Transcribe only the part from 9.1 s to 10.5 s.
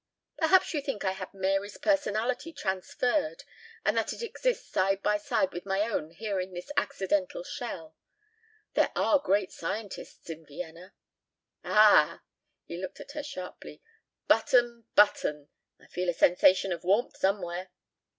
great scientists in